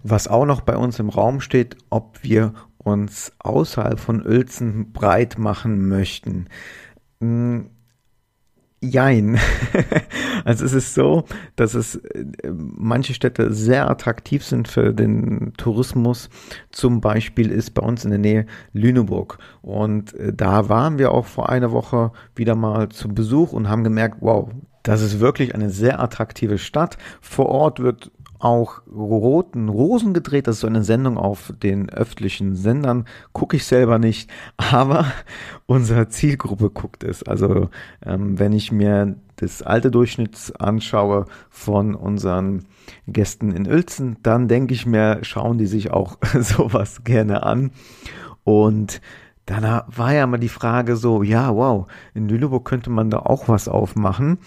[0.02, 5.38] Was auch noch bei uns im Raum steht, ob wir uns außerhalb von Uelzen breit
[5.38, 6.46] machen möchten.
[7.20, 7.70] Hm,
[8.82, 9.38] Jein.
[10.46, 11.24] also es ist so,
[11.54, 16.30] dass es äh, manche Städte sehr attraktiv sind für den Tourismus.
[16.70, 19.36] Zum Beispiel ist bei uns in der Nähe Lüneburg.
[19.60, 23.84] Und äh, da waren wir auch vor einer Woche wieder mal zu Besuch und haben
[23.84, 24.48] gemerkt, wow,
[24.82, 26.96] das ist wirklich eine sehr attraktive Stadt.
[27.20, 28.10] Vor Ort wird
[28.40, 30.46] auch Roten Rosen gedreht.
[30.46, 33.04] Das ist so eine Sendung auf den öffentlichen Sendern.
[33.32, 35.06] Gucke ich selber nicht, aber
[35.66, 37.22] unsere Zielgruppe guckt es.
[37.22, 37.68] Also
[38.04, 42.64] ähm, wenn ich mir das alte Durchschnitts anschaue von unseren
[43.06, 47.70] Gästen in Uelzen, dann denke ich mir, schauen die sich auch sowas gerne an.
[48.44, 49.00] Und
[49.46, 53.48] dann war ja mal die Frage so, ja, wow, in Lüneburg könnte man da auch
[53.48, 54.38] was aufmachen.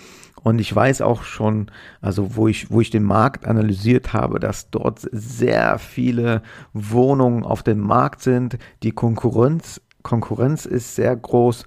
[0.44, 1.72] Und ich weiß auch schon,
[2.02, 7.64] also wo ich, wo ich den Markt analysiert habe, dass dort sehr viele Wohnungen auf
[7.64, 8.58] dem Markt sind.
[8.84, 11.66] Die Konkurrenz, Konkurrenz ist sehr groß.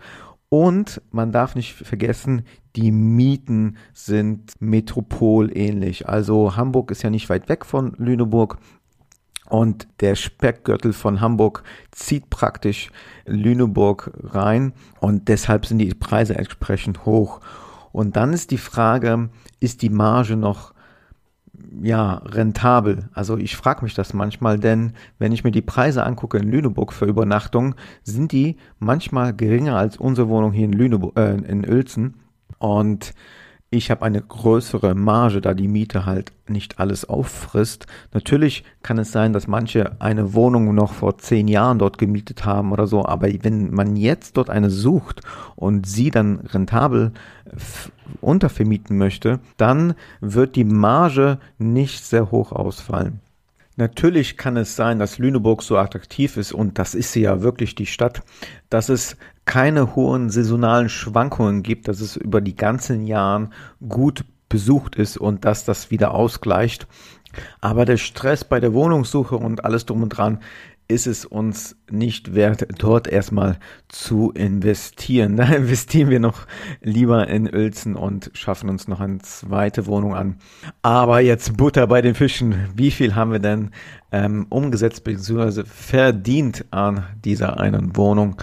[0.48, 2.42] Und man darf nicht vergessen,
[2.76, 6.08] die Mieten sind metropolähnlich.
[6.08, 8.58] Also Hamburg ist ja nicht weit weg von Lüneburg.
[9.48, 11.62] Und der Speckgürtel von Hamburg
[11.92, 12.90] zieht praktisch
[13.24, 14.72] Lüneburg rein.
[15.00, 17.40] Und deshalb sind die Preise entsprechend hoch.
[17.96, 20.74] Und dann ist die Frage, ist die Marge noch
[21.80, 23.08] ja, rentabel.
[23.14, 26.92] Also ich frage mich das manchmal, denn wenn ich mir die Preise angucke in Lüneburg
[26.92, 32.16] für Übernachtung, sind die manchmal geringer als unsere Wohnung hier in Lüneburg, äh, in Uelzen.
[32.58, 33.14] Und
[33.70, 37.86] ich habe eine größere Marge, da die Miete halt nicht alles auffrisst.
[38.12, 42.72] Natürlich kann es sein, dass manche eine Wohnung noch vor zehn Jahren dort gemietet haben
[42.72, 45.20] oder so, aber wenn man jetzt dort eine sucht
[45.56, 47.12] und sie dann rentabel
[48.20, 53.20] untervermieten möchte, dann wird die Marge nicht sehr hoch ausfallen.
[53.78, 57.74] Natürlich kann es sein, dass Lüneburg so attraktiv ist und das ist sie ja wirklich
[57.74, 58.22] die Stadt,
[58.70, 63.52] dass es keine hohen saisonalen Schwankungen gibt, dass es über die ganzen Jahren
[63.88, 66.86] gut besucht ist und dass das wieder ausgleicht.
[67.60, 70.40] Aber der Stress bei der Wohnungssuche und alles drum und dran
[70.88, 75.36] ist es uns nicht wert, dort erstmal zu investieren.
[75.36, 76.46] Da investieren wir noch
[76.80, 80.36] lieber in Uelzen und schaffen uns noch eine zweite Wohnung an.
[80.82, 82.54] Aber jetzt Butter bei den Fischen.
[82.74, 83.70] Wie viel haben wir denn
[84.12, 85.64] ähm, umgesetzt bzw.
[85.64, 88.40] verdient an dieser einen Wohnung?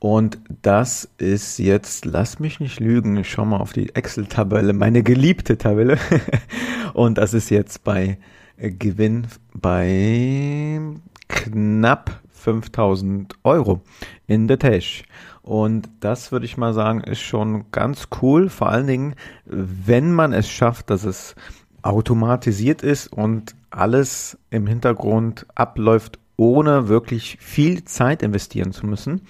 [0.00, 5.02] Und das ist jetzt, lass mich nicht lügen, ich schau mal auf die Excel-Tabelle, meine
[5.02, 5.98] geliebte Tabelle.
[6.94, 8.18] Und das ist jetzt bei
[8.56, 10.80] äh, Gewinn bei
[11.28, 13.82] knapp 5000 Euro
[14.26, 15.04] in der Tasche.
[15.42, 18.48] Und das würde ich mal sagen, ist schon ganz cool.
[18.48, 21.34] Vor allen Dingen, wenn man es schafft, dass es
[21.82, 29.22] automatisiert ist und alles im Hintergrund abläuft, ohne wirklich viel Zeit investieren zu müssen.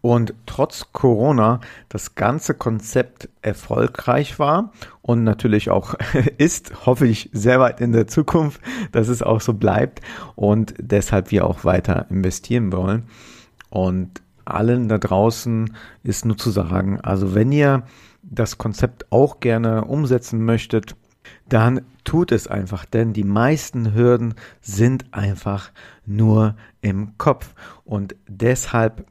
[0.00, 4.72] Und trotz Corona das ganze Konzept erfolgreich war
[5.02, 5.94] und natürlich auch
[6.38, 8.60] ist, hoffe ich, sehr weit in der Zukunft,
[8.92, 10.00] dass es auch so bleibt
[10.36, 13.04] und deshalb wir auch weiter investieren wollen.
[13.70, 17.82] Und allen da draußen ist nur zu sagen, also wenn ihr
[18.22, 20.96] das Konzept auch gerne umsetzen möchtet,
[21.48, 25.70] dann tut es einfach, denn die meisten Hürden sind einfach
[26.06, 29.06] nur im Kopf und deshalb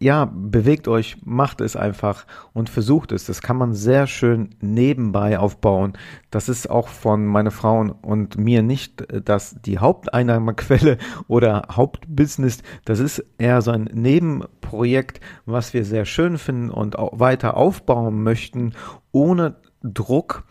[0.00, 3.26] ja, bewegt euch, macht es einfach und versucht es.
[3.26, 5.94] Das kann man sehr schön nebenbei aufbauen.
[6.30, 12.58] Das ist auch von meiner Frau und mir nicht das die Haupteinnahmequelle oder Hauptbusiness.
[12.84, 18.22] Das ist eher so ein Nebenprojekt, was wir sehr schön finden und auch weiter aufbauen
[18.22, 18.74] möchten,
[19.10, 20.44] ohne Druck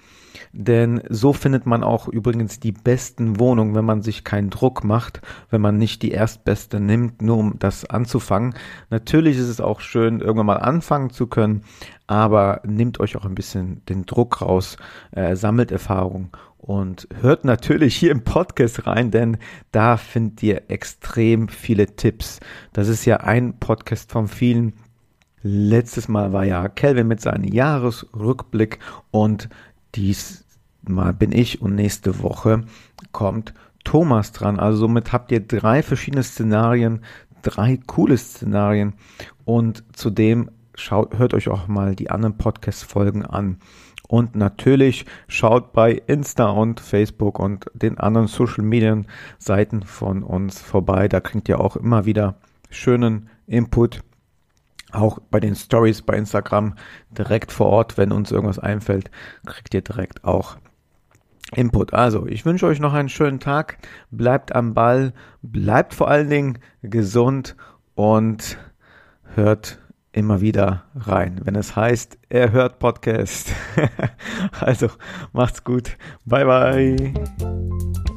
[0.59, 5.21] denn so findet man auch übrigens die besten Wohnungen, wenn man sich keinen Druck macht,
[5.51, 8.55] wenn man nicht die erstbeste nimmt, nur um das anzufangen.
[8.89, 11.61] Natürlich ist es auch schön, irgendwann mal anfangen zu können,
[12.07, 14.77] aber nehmt euch auch ein bisschen den Druck raus,
[15.11, 19.37] äh, sammelt Erfahrung und hört natürlich hier im Podcast rein, denn
[19.71, 22.39] da findet ihr extrem viele Tipps.
[22.73, 24.73] Das ist ja ein Podcast von vielen.
[25.43, 28.79] Letztes Mal war ja Kelvin mit seinem Jahresrückblick
[29.11, 29.49] und
[30.87, 32.63] Diesmal bin ich und nächste Woche
[33.11, 34.57] kommt Thomas dran.
[34.57, 37.01] Also somit habt ihr drei verschiedene Szenarien,
[37.41, 38.93] drei coole Szenarien
[39.43, 43.57] und zudem schaut, hört euch auch mal die anderen Podcast-Folgen an.
[44.07, 49.01] Und natürlich schaut bei Insta und Facebook und den anderen Social Media
[49.39, 51.09] Seiten von uns vorbei.
[51.09, 52.37] Da kriegt ihr auch immer wieder
[52.69, 54.01] schönen Input
[54.91, 56.75] auch bei den Stories bei Instagram
[57.11, 59.11] direkt vor Ort, wenn uns irgendwas einfällt,
[59.45, 60.57] kriegt ihr direkt auch
[61.55, 61.93] Input.
[61.93, 63.77] Also, ich wünsche euch noch einen schönen Tag.
[64.11, 67.55] Bleibt am Ball, bleibt vor allen Dingen gesund
[67.95, 68.57] und
[69.35, 69.79] hört
[70.11, 73.53] immer wieder rein, wenn es heißt, er hört Podcast.
[74.59, 74.89] also,
[75.31, 75.95] macht's gut.
[76.25, 78.16] Bye bye.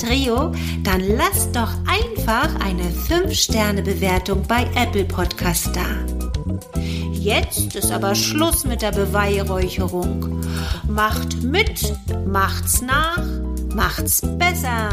[0.00, 5.84] Trio, dann lasst doch einfach eine 5-Sterne-Bewertung bei Apple Podcast da.
[7.12, 10.40] Jetzt ist aber Schluss mit der Beweihräucherung.
[10.88, 11.92] Macht mit,
[12.26, 13.22] macht's nach,
[13.74, 14.88] macht's besser.